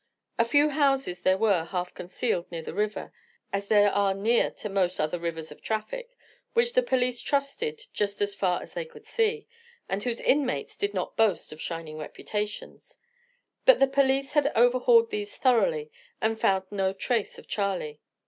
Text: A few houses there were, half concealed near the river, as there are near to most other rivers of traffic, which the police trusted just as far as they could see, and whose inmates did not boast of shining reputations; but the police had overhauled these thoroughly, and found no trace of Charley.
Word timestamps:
A 0.39 0.45
few 0.45 0.69
houses 0.69 1.21
there 1.21 1.37
were, 1.37 1.63
half 1.63 1.93
concealed 1.93 2.49
near 2.51 2.63
the 2.63 2.73
river, 2.73 3.13
as 3.53 3.67
there 3.67 3.91
are 3.91 4.15
near 4.15 4.49
to 4.49 4.67
most 4.67 4.99
other 4.99 5.19
rivers 5.19 5.51
of 5.51 5.61
traffic, 5.61 6.17
which 6.53 6.73
the 6.73 6.81
police 6.81 7.21
trusted 7.21 7.85
just 7.93 8.19
as 8.19 8.33
far 8.33 8.63
as 8.63 8.73
they 8.73 8.83
could 8.83 9.05
see, 9.05 9.45
and 9.87 10.01
whose 10.01 10.19
inmates 10.19 10.75
did 10.75 10.95
not 10.95 11.15
boast 11.17 11.53
of 11.53 11.61
shining 11.61 11.99
reputations; 11.99 12.97
but 13.63 13.79
the 13.79 13.85
police 13.85 14.33
had 14.33 14.51
overhauled 14.55 15.11
these 15.11 15.37
thoroughly, 15.37 15.91
and 16.19 16.39
found 16.39 16.63
no 16.71 16.93
trace 16.93 17.37
of 17.37 17.47
Charley. 17.47 18.01